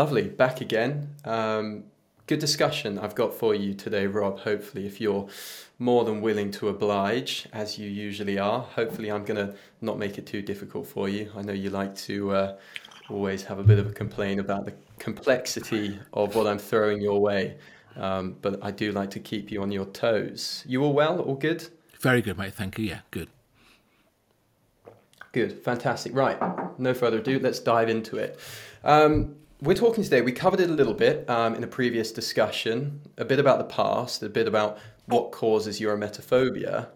[0.00, 1.14] Lovely, back again.
[1.26, 1.84] Um,
[2.26, 4.38] good discussion I've got for you today, Rob.
[4.38, 5.28] Hopefully, if you're
[5.78, 10.16] more than willing to oblige, as you usually are, hopefully, I'm going to not make
[10.16, 11.30] it too difficult for you.
[11.36, 12.56] I know you like to uh,
[13.10, 17.20] always have a bit of a complaint about the complexity of what I'm throwing your
[17.20, 17.58] way,
[17.96, 20.64] um, but I do like to keep you on your toes.
[20.66, 21.20] You all well?
[21.20, 21.68] All good?
[22.00, 22.54] Very good, mate.
[22.54, 22.86] Thank you.
[22.86, 23.28] Yeah, good.
[25.32, 26.14] Good, fantastic.
[26.14, 26.38] Right,
[26.78, 28.40] no further ado, let's dive into it.
[28.82, 33.00] Um, we're talking today, we covered it a little bit um, in a previous discussion,
[33.18, 36.88] a bit about the past, a bit about what causes your emetophobia.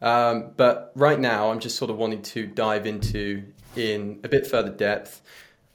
[0.00, 3.44] Um, but right now, I'm just sort of wanting to dive into,
[3.76, 5.22] in a bit further depth,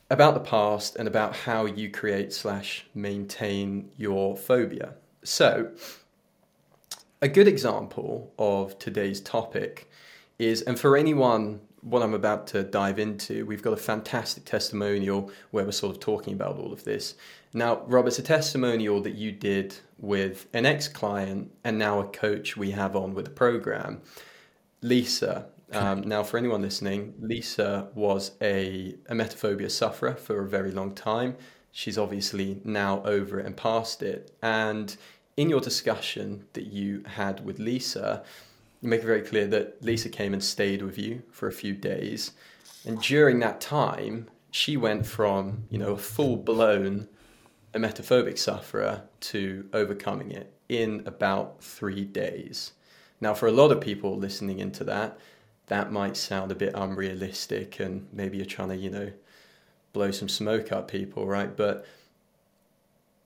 [0.10, 4.96] about the past and about how you create slash maintain your phobia.
[5.24, 5.72] So,
[7.22, 9.90] a good example of today's topic
[10.40, 15.32] is, and for anyone what I'm about to dive into, we've got a fantastic testimonial
[15.52, 17.16] where we're sort of talking about all of this.
[17.54, 22.08] Now, Rob, it's a testimonial that you did with an ex client and now a
[22.08, 24.02] coach we have on with the program,
[24.82, 25.48] Lisa.
[25.74, 31.38] Um, now, for anyone listening, Lisa was a, emetophobia sufferer for a very long time.
[31.72, 34.36] She's obviously now over it and past it.
[34.42, 34.96] And
[35.38, 38.24] in your discussion that you had with Lisa,
[38.82, 42.32] make it very clear that Lisa came and stayed with you for a few days.
[42.86, 47.08] And during that time, she went from, you know, a full blown
[47.74, 52.74] emetophobic sufferer to overcoming it in about three days.
[53.22, 55.18] Now, for a lot of people listening into that,
[55.68, 59.12] that might sound a bit unrealistic and maybe you're trying to, you know,
[59.94, 61.56] blow some smoke up people, right?
[61.56, 61.86] But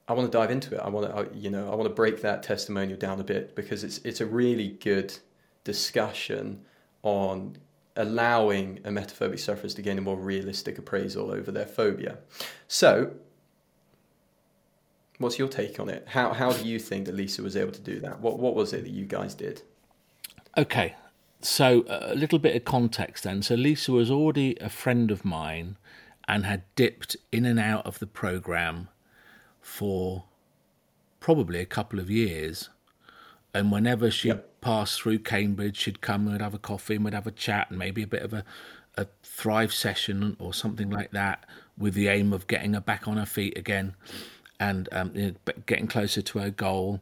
[0.07, 0.81] I want to dive into it.
[0.81, 3.83] I want to, you know, I want to break that testimonial down a bit because
[3.83, 5.17] it's it's a really good
[5.65, 6.61] discussion
[7.03, 7.57] on
[7.97, 12.19] allowing emetophobic sufferers to gain a more realistic appraisal over their phobia.
[12.67, 13.11] So,
[15.17, 16.05] what's your take on it?
[16.07, 18.21] How, how do you think that Lisa was able to do that?
[18.21, 19.61] What, what was it that you guys did?
[20.57, 20.95] Okay,
[21.41, 23.41] so a little bit of context then.
[23.41, 25.77] So, Lisa was already a friend of mine
[26.27, 28.89] and had dipped in and out of the program
[29.61, 30.25] for
[31.19, 32.69] probably a couple of years.
[33.55, 37.05] And whenever she yep pass through Cambridge, she'd come and we'd have a coffee and
[37.05, 38.43] we'd have a chat and maybe a bit of a,
[38.97, 41.45] a Thrive session or something like that
[41.77, 43.95] with the aim of getting her back on her feet again
[44.59, 46.99] and um, you know, getting closer to her goal.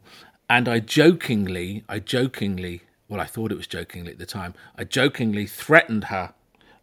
[0.48, 4.84] And I jokingly, I jokingly, well, I thought it was jokingly at the time, I
[4.84, 6.34] jokingly threatened her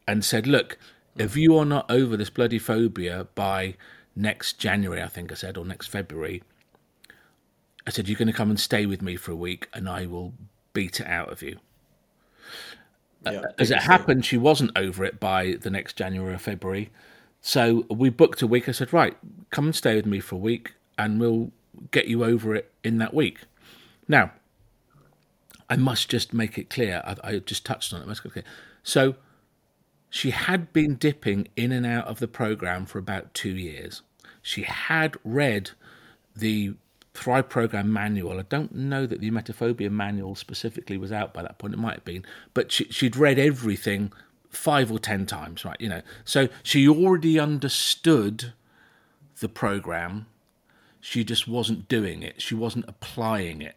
[0.05, 0.77] and said, look,
[1.17, 3.75] if you are not over this bloody phobia by
[4.17, 6.43] next January, I think I said, or next February,
[7.85, 10.05] I said, you're going to come and stay with me for a week and I
[10.05, 10.33] will
[10.73, 11.57] beat it out of you.
[13.25, 16.91] Yeah, uh, As it happened, she wasn't over it by the next January or February.
[17.41, 18.69] So we booked a week.
[18.69, 19.17] I said, right,
[19.49, 21.51] come and stay with me for a week and we'll
[21.91, 23.39] get you over it in that week.
[24.07, 24.31] Now,
[25.69, 27.01] I must just make it clear.
[27.05, 28.07] I, I just touched on it.
[28.07, 28.43] Must clear.
[28.83, 29.15] So
[30.09, 34.01] she had been dipping in and out of the program for about two years.
[34.41, 35.71] She had read
[36.35, 36.73] the
[37.13, 38.39] Thrive Program manual.
[38.39, 41.73] I don't know that the emetophobia manual specifically was out by that point.
[41.73, 44.13] It might have been, but she, she'd read everything
[44.49, 45.79] five or ten times, right?
[45.79, 48.53] You know, so she already understood
[49.39, 50.27] the program.
[50.99, 52.41] She just wasn't doing it.
[52.41, 53.75] She wasn't applying it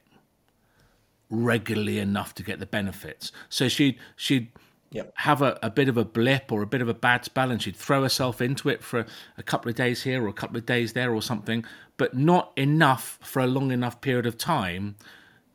[1.30, 3.32] regularly enough to get the benefits.
[3.48, 4.48] So she'd she'd
[4.90, 5.12] yep.
[5.16, 7.60] have a, a bit of a blip or a bit of a bad spell and
[7.60, 9.06] she'd throw herself into it for a,
[9.38, 11.64] a couple of days here or a couple of days there or something,
[11.96, 14.96] but not enough for a long enough period of time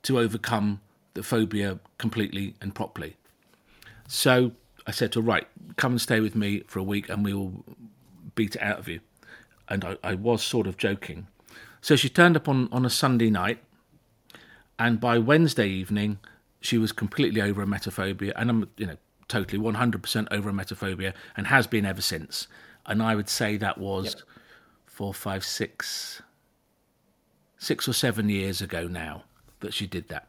[0.04, 0.80] to overcome
[1.14, 3.18] the phobia completely and properly.
[4.08, 4.54] So
[4.88, 7.34] I said to her, right, come and stay with me for a week and we
[7.34, 7.64] will
[8.36, 9.02] beat it out of you.
[9.68, 11.28] And I, I was sort of joking.
[11.82, 13.60] So she turned up on, on a Sunday night,
[14.78, 16.20] and by Wednesday evening,
[16.62, 18.32] she was completely over a emetophobia.
[18.36, 22.48] And I'm, you know, totally 100% over a emetophobia and has been ever since.
[22.86, 24.24] And I would say that was yep.
[24.86, 26.22] four, five, six,
[27.60, 29.24] six or seven years ago now
[29.60, 30.28] that she did that.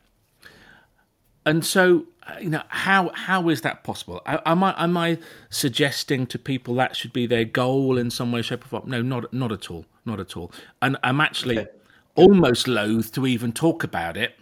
[1.47, 4.21] And so, uh, you know, how how is that possible?
[4.27, 5.19] Am I am I
[5.49, 8.91] suggesting to people that should be their goal in some way, shape, or form?
[8.91, 10.53] No, not not at all, not at all.
[10.83, 11.71] And I'm actually okay.
[12.15, 14.35] almost loath to even talk about it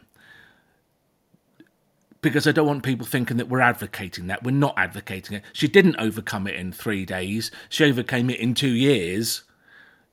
[2.21, 4.43] because I don't want people thinking that we're advocating that.
[4.43, 5.45] We're not advocating it.
[5.53, 7.53] She didn't overcome it in three days.
[7.69, 9.45] She overcame it in two years.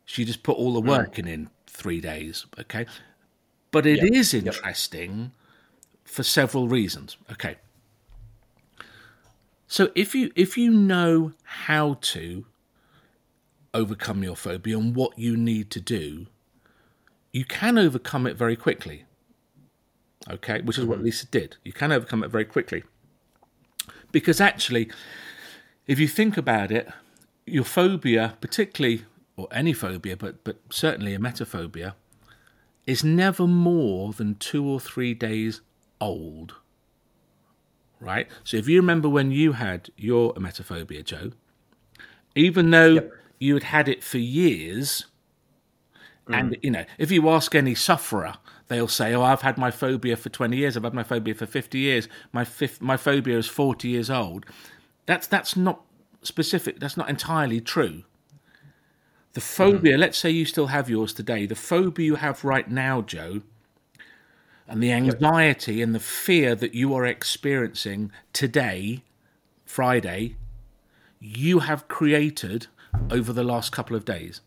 [0.06, 2.45] She just put all the work in in three days.
[2.60, 2.86] Okay,
[3.72, 4.12] but it yep.
[4.12, 5.31] is interesting yep.
[6.04, 7.18] for several reasons.
[7.31, 7.57] Okay,
[9.68, 12.45] so if you if you know how to
[13.74, 16.27] overcome your phobia and what you need to do,
[17.33, 19.04] you can overcome it very quickly.
[20.30, 21.06] Okay, which is what mm-hmm.
[21.06, 21.57] Lisa did.
[21.63, 22.83] You can overcome it very quickly.
[24.12, 24.89] Because actually,
[25.88, 26.88] if you think about it,
[27.45, 29.04] your phobia, particularly,
[29.38, 31.94] or any phobia, but, but certainly a emetophobia,
[32.86, 35.62] is never more than two or three days
[36.00, 36.56] old.
[38.00, 38.28] Right?
[38.44, 41.32] So if you remember when you had your emetophobia, Joe,
[42.36, 43.14] even though Yep.
[43.40, 45.06] you had had it for years,
[46.28, 46.38] mm.
[46.38, 48.36] and you know, if you ask any sufferer,
[48.68, 50.76] they'll say, "Oh, I've had my phobia for twenty years.
[50.78, 52.08] I've had my phobia for fifty years.
[52.31, 54.46] My fif- my phobia is forty years old."
[55.06, 55.81] That's that's not
[56.22, 56.80] specific.
[56.80, 58.04] That's not entirely true.
[59.36, 60.00] The phobia, mm-hmm.
[60.00, 61.46] let's say you still have yours today.
[61.46, 63.42] The phobia you have right now, Joe,
[64.66, 69.04] and the anxiety and the fear that you are experiencing today,
[69.66, 70.38] Friday,
[71.20, 72.68] you have created
[73.12, 74.40] over the last couple of days.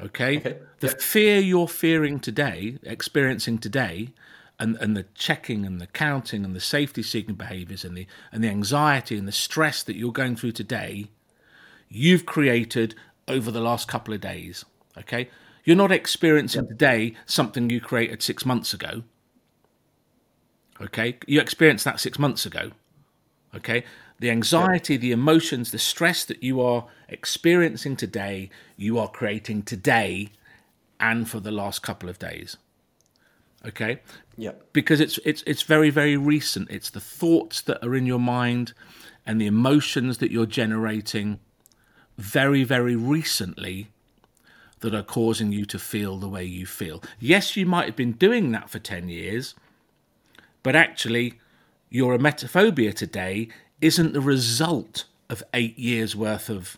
[0.00, 0.38] Okay?
[0.38, 4.14] Okay, The fear you're fearing today, experiencing today,
[4.58, 8.42] and, and the checking and the counting and the safety seeking behaviors and the and
[8.42, 11.10] the anxiety and the stress that you're going through today,
[11.90, 12.94] you've created
[13.28, 14.64] over the last couple of days.
[14.98, 15.28] Okay?
[15.64, 19.02] You're not experiencing today something you created six months ago.
[20.80, 21.18] Okay?
[21.26, 22.72] You experienced that six months ago.
[23.54, 23.84] Okay?
[24.20, 30.30] The anxiety, the emotions, the stress that you are experiencing today, you are creating today
[31.00, 32.56] and for the last couple of days.
[33.66, 34.00] Okay?
[34.36, 34.72] Yep.
[34.72, 38.72] because it's it's it's very very recent it's the thoughts that are in your mind
[39.24, 41.38] and the emotions that you're generating
[42.16, 43.88] very very recently
[44.80, 48.12] that are causing you to feel the way you feel yes you might have been
[48.12, 49.54] doing that for 10 years
[50.62, 51.38] but actually
[51.90, 53.48] your emetophobia today
[53.80, 56.76] isn't the result of 8 years worth of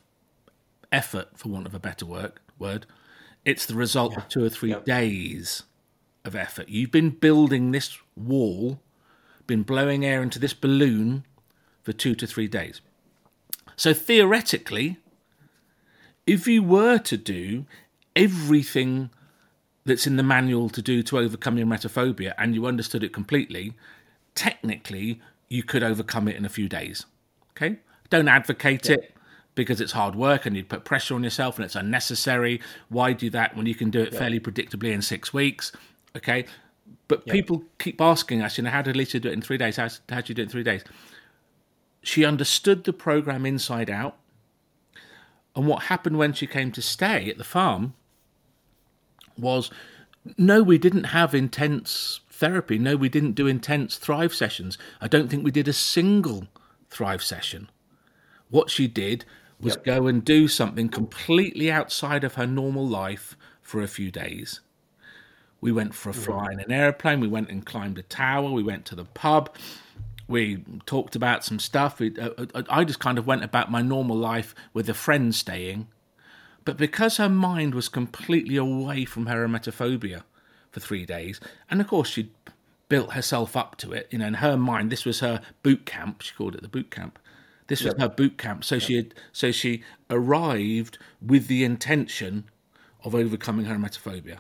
[0.92, 2.86] effort for want of a better work, word
[3.44, 4.80] it's the result of 2 or 3 Yeah.
[4.80, 5.62] days
[6.24, 6.68] of effort.
[6.68, 8.80] You've been building this wall,
[9.46, 11.24] been blowing air into this balloon
[11.84, 12.80] for two to three days.
[13.76, 14.98] So theoretically,
[16.26, 17.66] if you were to do
[18.14, 19.10] everything
[19.84, 23.74] that's in the manual to do to overcome your emetophobia and you understood it completely,
[24.34, 27.06] technically you could overcome it in a few days.
[27.50, 27.78] Okay?
[28.10, 29.14] Don't advocate it
[29.54, 32.60] because it's hard work and you'd put pressure on yourself and it's unnecessary.
[32.88, 35.72] Why do that when you can do it fairly predictably in six weeks?
[36.16, 36.46] Okay.
[37.08, 39.76] But people keep asking us, you know, how did Lisa do it in three days?
[39.76, 40.82] How how did you do it in three days?
[42.02, 44.16] She understood the program inside out.
[45.56, 47.94] And what happened when she came to stay at the farm
[49.38, 49.70] was
[50.36, 52.78] no, we didn't have intense therapy.
[52.78, 54.76] No, we didn't do intense Thrive sessions.
[55.00, 56.48] I don't think we did a single
[56.90, 57.70] Thrive session.
[58.50, 59.24] What she did
[59.58, 59.84] was Yep.
[59.84, 64.60] go and do something completely outside of her normal life for a few days.
[65.60, 66.22] We went for a mm-hmm.
[66.22, 67.20] fly in an airplane.
[67.20, 68.50] We went and climbed a tower.
[68.50, 69.56] We went to the pub.
[70.28, 72.00] We talked about some stuff.
[72.00, 75.34] We, uh, uh, I just kind of went about my normal life with a friend
[75.34, 75.88] staying.
[76.64, 80.22] But because her mind was completely away from her emetophobia
[80.72, 81.40] for three days,
[81.70, 82.30] and of course she'd
[82.88, 86.22] built herself up to it, you know, in her mind, this was her boot camp.
[86.22, 87.18] She called it the boot camp.
[87.68, 88.64] This was her boot camp.
[88.64, 92.44] So she had, so she arrived with the intention
[93.02, 94.38] of overcoming her emetophobia.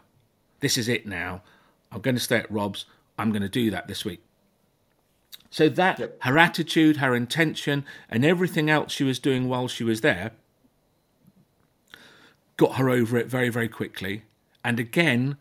[0.60, 1.42] This is it now.
[1.90, 2.86] I'm going to stay at Rob's.
[3.18, 4.22] I'm going to do that this week.
[5.50, 6.22] So that Yep.
[6.22, 10.32] her attitude, her intention, and everything else she was doing while she was there
[12.56, 14.22] got her over it very, very quickly.
[14.64, 15.36] And again,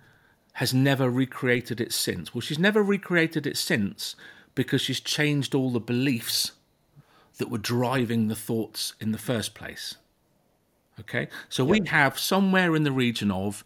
[0.54, 2.34] has never recreated it since.
[2.34, 4.16] Well, she's never recreated it since
[4.54, 6.54] because she's changed all the beliefs
[7.38, 9.96] that were driving the thoughts in the first place.
[10.98, 13.66] Okay, so we have somewhere in the region of,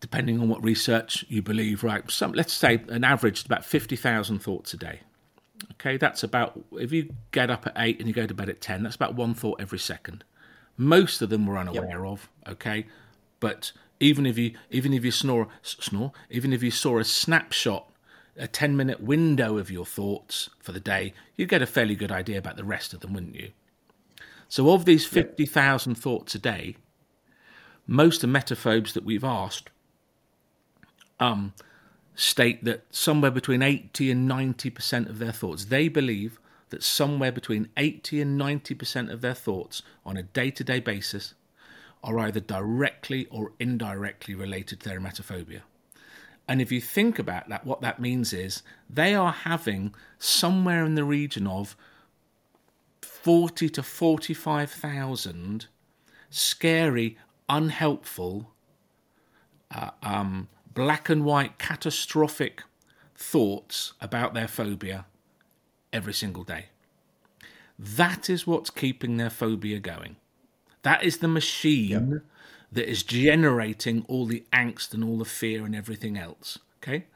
[0.00, 2.08] depending on what research you believe, right?
[2.10, 5.00] Some, let's say an average about fifty thousand thoughts a day.
[5.72, 8.60] Okay, that's about if you get up at eight and you go to bed at
[8.60, 10.24] ten, that's about one thought every second.
[10.76, 12.28] Most of them we're unaware of.
[12.46, 12.86] Okay,
[13.40, 17.90] but even if you even if you snore snore even if you saw a snapshot
[18.36, 22.12] a 10 minute window of your thoughts for the day you'd get a fairly good
[22.12, 23.50] idea about the rest of them wouldn't you
[24.48, 26.76] so of these 50,000 thoughts a day
[27.86, 29.70] most emetophobes that we've asked
[31.20, 31.52] um,
[32.14, 37.68] state that somewhere between 80 and 90% of their thoughts they believe that somewhere between
[37.76, 41.34] 80 and 90% of their thoughts on a day-to-day basis
[42.02, 45.62] are either directly or indirectly related to their emetophobia.
[46.46, 50.94] And if you think about that, what that means is they are having somewhere in
[50.94, 51.76] the region of
[53.02, 55.66] 40 to 45,000
[56.30, 58.50] scary, unhelpful,
[59.70, 62.62] uh, um, black and white, catastrophic
[63.16, 65.06] thoughts about their phobia
[65.92, 66.66] every single day.
[67.76, 70.14] That is what's keeping their phobia going.
[70.82, 72.22] That is the machine yep.
[72.70, 76.60] that is generating all the angst and all the fear and everything else.
[76.80, 77.06] Okay?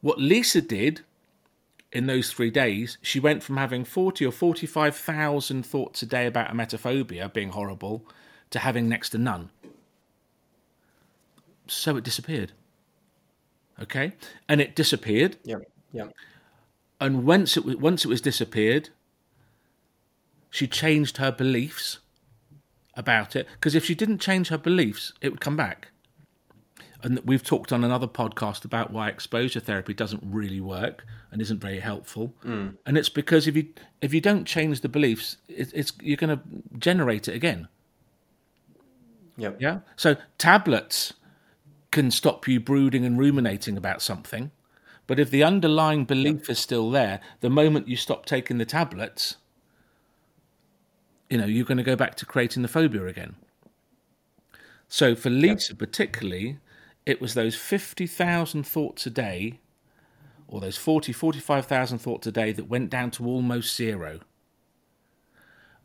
[0.00, 1.02] What Lisa did
[1.92, 6.50] in those three days, she went from having 40 or 45,000 thoughts a day about
[6.50, 8.04] emetophobia being horrible
[8.50, 9.50] to having next to none.
[11.68, 12.50] So it disappeared.
[13.80, 14.12] Okay?
[14.48, 15.36] And it disappeared.
[15.44, 15.58] Yeah.
[15.92, 16.08] Yeah.
[17.00, 18.90] And once it was, once it was disappeared,
[20.50, 21.98] she changed her beliefs
[22.96, 25.88] about it because if she didn't change her beliefs, it would come back.
[27.02, 31.60] And we've talked on another podcast about why exposure therapy doesn't really work and isn't
[31.60, 32.32] very helpful.
[32.44, 32.76] Mm.
[32.86, 33.68] And it's because if you
[34.00, 36.42] if you don't change the beliefs, it, it's you're going to
[36.78, 37.68] generate it again.
[39.36, 39.60] Yep.
[39.60, 39.80] Yeah.
[39.96, 41.12] So tablets
[41.94, 44.50] can stop you brooding and ruminating about something,
[45.06, 49.36] but if the underlying belief is still there, the moment you stop taking the tablets,
[51.30, 53.36] you know you're going to go back to creating the phobia again.
[54.88, 56.58] So for Lisa particularly,
[57.06, 59.60] it was those 50,000 thoughts a day
[60.48, 64.18] or those 40, 45,000 thoughts a day that went down to almost zero.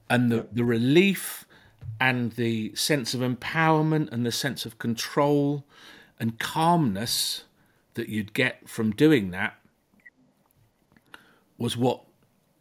[0.09, 1.45] And the, the relief
[2.01, 5.65] and the sense of empowerment and the sense of control
[6.19, 7.43] and calmness
[7.93, 9.55] that you'd get from doing that
[11.57, 12.03] was what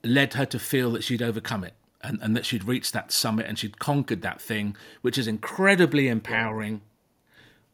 [0.02, 3.46] led her to feel that she'd overcome it and, and that she'd reached that summit
[3.46, 6.80] and she'd conquered that thing, which is incredibly empowering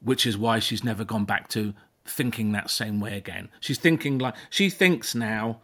[0.05, 1.75] which is why she's never gone back to
[2.05, 3.49] thinking that same way again.
[3.59, 5.61] She's thinking like she thinks now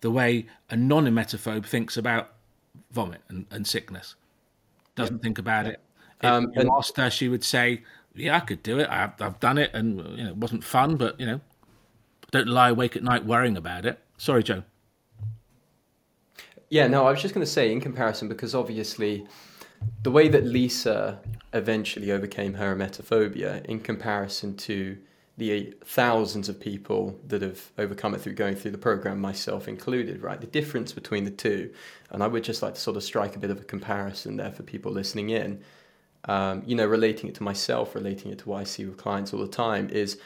[0.00, 2.32] the way a non-emetophobe thinks about
[2.90, 4.16] vomit and, and sickness.
[4.96, 5.22] Doesn't yeah.
[5.22, 5.80] think about it.
[6.22, 7.82] If um, you asked her, she would say,
[8.14, 8.88] "Yeah, I could do it.
[8.88, 11.40] I've, I've done it, and you know, it wasn't fun, but you know,
[12.30, 14.62] don't lie awake at night worrying about it." Sorry, Joe.
[16.70, 19.26] Yeah, no, I was just going to say in comparison because obviously
[20.02, 21.20] the way that Lisa
[21.52, 24.96] eventually overcame her emetophobia in comparison to
[25.36, 30.22] the thousands of people that have overcome it through going through the program, myself included,
[30.22, 30.40] right?
[30.40, 31.72] The difference between the two,
[32.10, 34.52] and I would just like to sort of strike a bit of a comparison there
[34.52, 35.60] for people listening in,
[36.26, 39.32] um, you know, relating it to myself, relating it to what I see with clients
[39.32, 40.18] all the time is,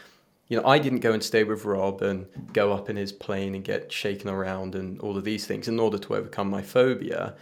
[0.48, 3.54] you know, I didn't go and stay with Rob and go up in his plane
[3.54, 7.34] and get shaken around and all of these things in order to overcome my phobia.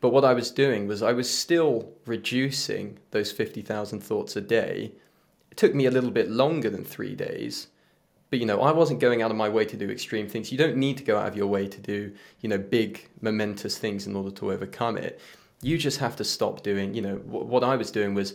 [0.00, 4.92] But what I was doing was I was still reducing those 50,000 thoughts a day.
[5.50, 7.68] It took me a little bit longer than three days.
[8.30, 10.50] But, you know, I wasn't going out of my way to do extreme things.
[10.50, 13.76] You don't need to go out of your way to do, you know, big, momentous
[13.76, 15.20] things in order to overcome it.
[15.62, 18.34] You just have to stop doing, you know, what I was doing was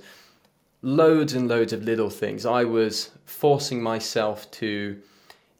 [0.81, 2.45] loads and loads of little things.
[2.45, 4.99] I was forcing myself to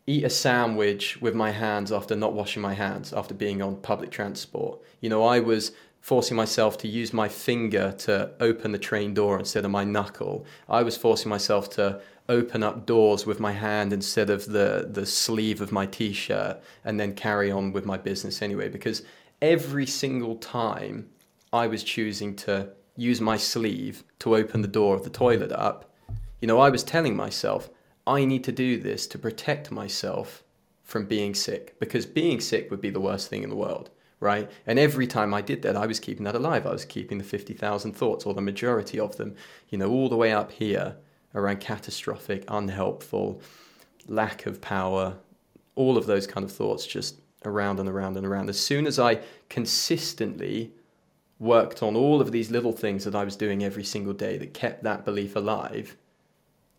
[0.06, 4.10] eat a sandwich with my hands after not washing my hands after being on public
[4.10, 4.80] transport.
[5.02, 9.38] You know, I was forcing myself to use my finger to open the train door
[9.38, 10.46] instead of my knuckle.
[10.70, 15.06] I was forcing myself to open up doors with my hand instead of the, the
[15.06, 18.70] sleeve of my t shirt and then carry on with my business anyway.
[18.70, 19.04] Because
[19.42, 21.10] every single time
[21.52, 25.92] I was choosing to use my sleeve to open the door of the toilet up,
[26.42, 27.70] you know, I was telling myself,
[28.06, 30.44] I need to do this to protect myself
[30.84, 33.90] from being sick because being sick would be the worst thing in the world
[34.20, 34.50] right?
[34.66, 36.66] And every time I did that, I was keeping that alive.
[36.66, 39.36] I was keeping the 50,000 thoughts, or the majority of them,
[39.70, 40.96] you know, all the way up here
[41.36, 43.42] around catastrophic, unhelpful,
[44.08, 45.18] lack of power,
[45.76, 48.50] all of those kind of thoughts just around and around and around.
[48.50, 50.72] As soon as I consistently
[51.40, 54.54] worked on all of these little things that I was doing every single day that
[54.54, 55.96] kept that belief alive,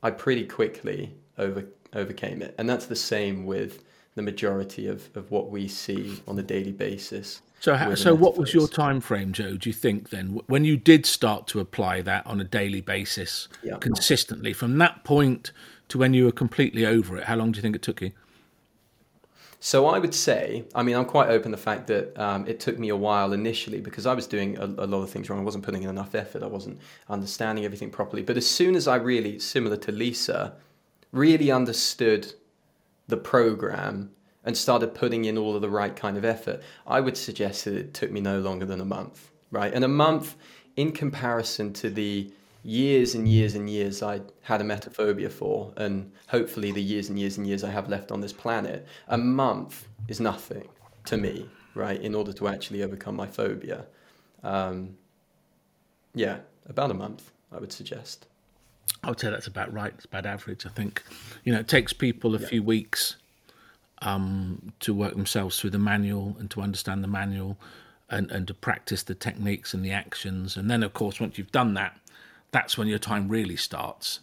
[0.03, 2.55] I pretty quickly over, overcame it.
[2.59, 3.85] And that's the same with
[4.15, 7.41] the majority of, of what we see on a daily basis.
[7.61, 9.57] So, so what was your time frame, Joe?
[9.57, 13.49] Do you think then, when you did start to apply that on a daily basis
[13.65, 13.79] yeah.
[13.79, 15.53] consistently, from that point
[15.89, 18.13] to when you were completely over it, how long do you think it took you?
[19.61, 22.79] So I would say, I mean, I'm quite open the fact that um, it took
[22.79, 25.41] me a while initially because I was doing a, a, lot of things wrong.
[25.41, 26.45] I wasn't putting in enough effort.
[26.45, 28.23] I wasn't understanding everything properly.
[28.23, 30.55] But as soon as I really, similar to Lisa,
[31.11, 32.35] really understood
[33.09, 34.13] the program
[34.45, 37.75] and started putting in all of the right kind of effort, I would suggest that
[37.75, 39.75] it took me no longer than a month, right?
[39.75, 40.37] And a month
[40.77, 42.31] in comparison to the
[42.69, 47.19] years and years and years I had a emetophobia for, and hopefully the years and
[47.19, 50.69] years and years I have left on this planet, a month is nothing
[51.07, 51.99] to me, right?
[51.99, 53.87] In order to actually overcome my phobia.
[54.43, 54.99] Um,
[56.15, 58.27] yeah, about a month, I would suggest.
[59.03, 59.95] I would say that's about right.
[59.95, 60.67] It's about average.
[60.67, 61.03] I think,
[61.45, 62.49] you know, it takes people a yeah.
[62.49, 63.17] few weeks
[64.03, 67.57] um, to work themselves through the manual and to understand the manual
[68.11, 70.59] and, and to practice the techniques and the actions.
[70.59, 71.99] And then, of course, once you've done that,
[72.51, 74.21] that's when your time really starts.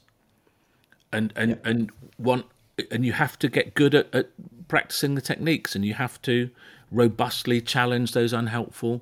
[1.12, 1.58] And and yeah.
[1.63, 2.44] and one
[2.91, 4.29] and you have to get good at, at
[4.67, 6.50] practicing the techniques, and you have to
[6.91, 9.01] robustly challenge those unhelpful,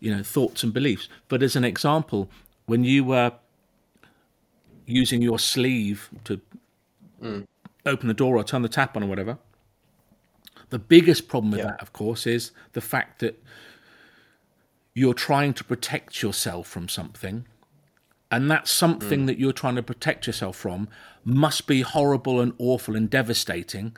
[0.00, 1.08] you know, thoughts and beliefs.
[1.28, 2.28] But as an example,
[2.66, 3.32] when you were
[4.86, 6.40] using your sleeve to
[7.22, 7.46] mm.
[7.86, 9.38] open the door or turn the tap on or whatever,
[10.70, 11.66] the biggest problem with yeah.
[11.66, 13.42] that, of course, is the fact that
[14.94, 17.46] you're trying to protect yourself from something
[18.32, 19.26] and that something mm.
[19.26, 20.88] that you're trying to protect yourself from
[21.24, 23.94] must be horrible and awful and devastating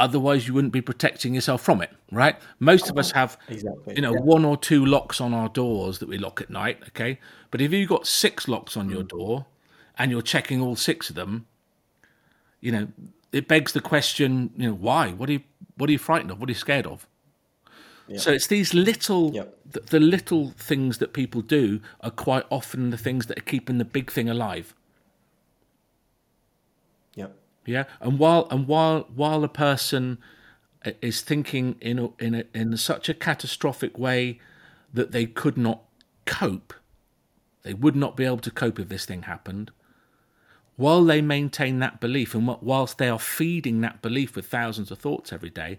[0.00, 3.94] otherwise you wouldn't be protecting yourself from it right most of us have exactly.
[3.94, 4.20] you know yeah.
[4.20, 7.70] one or two locks on our doors that we lock at night okay but if
[7.70, 8.94] you've got six locks on mm.
[8.94, 9.46] your door
[9.98, 11.46] and you're checking all six of them
[12.60, 12.88] you know
[13.30, 15.42] it begs the question you know why what are you
[15.76, 17.06] what are you frightened of what are you scared of
[18.18, 19.56] so it's these little, yep.
[19.70, 23.78] the, the, little things that people do are quite often the things that are keeping
[23.78, 24.74] the big thing alive.
[27.14, 27.36] Yep.
[27.66, 30.18] Yeah, and while and while while a person
[31.02, 34.40] is thinking in a, in a, in such a catastrophic way
[34.92, 35.82] that they could not
[36.24, 36.72] cope,
[37.62, 39.70] they would not be able to cope if this thing happened.
[40.76, 44.98] While they maintain that belief, and whilst they are feeding that belief with thousands of
[44.98, 45.78] thoughts every day,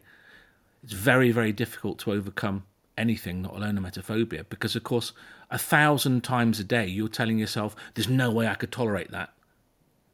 [0.83, 2.63] it's very, very difficult to overcome
[2.97, 5.13] anything, not alone emetophobia, because of course,
[5.50, 9.33] a thousand times a day you're telling yourself, "There's no way I could tolerate that.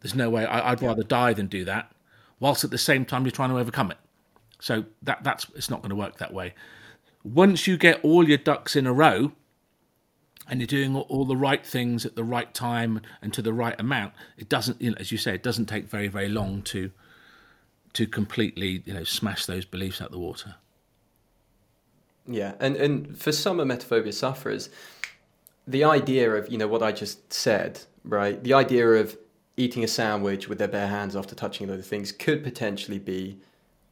[0.01, 1.91] There's no way I, would rather die than do that,"
[2.39, 3.97] whilst at the same time you're trying to overcome it.
[4.59, 6.53] So that that's it's not going to work that way.
[7.23, 9.33] Once you get all your ducks in a row,
[10.47, 13.53] and you're doing all, all the right things at the right time and to the
[13.53, 16.61] right amount, it doesn't, you know, as you say, it doesn't take very very long
[16.63, 16.91] to
[17.97, 20.53] to completely you know smash those beliefs out the water.
[22.27, 24.69] Yeah, and and for some emetophobia sufferers,
[25.65, 28.43] the idea of you know what I just said, right?
[28.43, 29.17] The idea of
[29.55, 33.39] eating a sandwich with their bare hands after touching other things could potentially be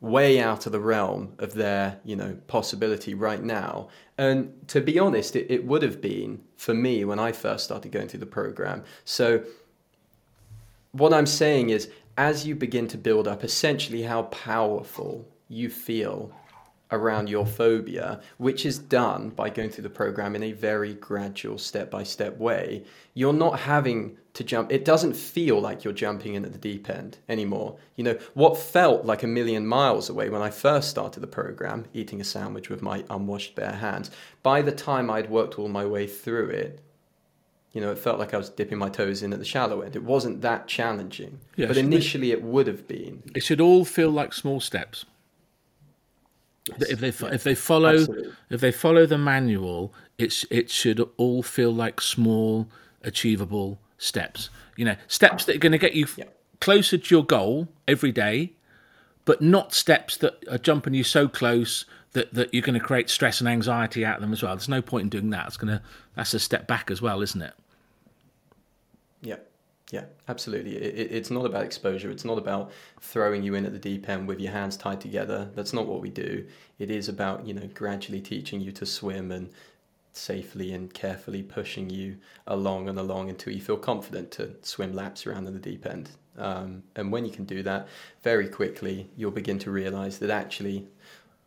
[0.02, 3.88] way out of the realm of their you know possibility right now
[4.20, 7.92] and to be honest it, it would have been for me when i first started
[7.92, 9.42] going through the program so
[10.92, 16.32] what i'm saying is as you begin to build up essentially how powerful you feel
[16.92, 21.58] around your phobia, which is done by going through the program in a very gradual,
[21.58, 24.72] step by step way, you're not having to jump.
[24.72, 27.78] It doesn't feel like you're jumping in at the deep end anymore.
[27.96, 31.86] You know, what felt like a million miles away when I first started the program,
[31.94, 34.12] eating a sandwich with my unwashed bare hands,
[34.44, 36.82] by the time I'd worked all my way through it,
[37.76, 39.98] you know, it felt like I was dipping my toes in at the shallow end.
[39.98, 43.22] It wasn't that challenging, yeah, but initially it would have been.
[43.36, 45.04] It should all feel like small steps.
[46.70, 46.90] Yes.
[46.90, 48.32] If they if they follow Absolutely.
[48.50, 52.70] if they follow the manual, it's it should all feel like small,
[53.04, 54.50] achievable steps.
[54.78, 56.26] You know, steps that are going to get you yeah.
[56.62, 58.54] closer to your goal every day,
[59.26, 61.84] but not steps that are jumping you so close
[62.14, 64.56] that, that you're going to create stress and anxiety out of them as well.
[64.56, 65.48] There's no point in doing that.
[65.48, 65.84] It's going to
[66.16, 67.54] that's a step back as well, isn't it?
[69.22, 69.38] Yeah,
[69.92, 70.78] yeah, absolutely.
[70.78, 72.12] It, it's not about exposure.
[72.12, 75.50] It's not about throwing you in at the deep end with your hands tied together.
[75.56, 76.46] That's not what we do.
[76.80, 79.50] It is about you know gradually teaching you to swim and
[80.14, 85.28] safely and carefully pushing you along and along until you feel confident to swim laps
[85.28, 86.12] around in the deep end.
[86.38, 87.88] Um, and when you can do that,
[88.24, 90.88] very quickly you'll begin to realize that actually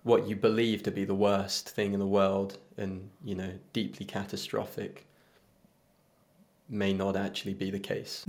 [0.03, 4.07] what you believe to be the worst thing in the world and you know deeply
[4.07, 5.08] catastrophic
[6.69, 8.25] may not actually be the case.